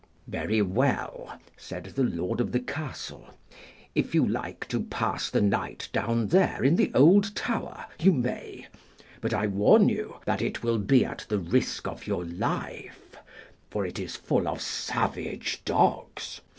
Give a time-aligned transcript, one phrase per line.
[0.27, 3.27] 'Very well,' said the Lord of the castle.
[3.93, 8.65] 'If you like to pass the night down there in the old tower, you may;
[9.21, 13.15] but I warn you that it will be at the risk of your life,
[13.69, 16.41] for it is full of savage dogs.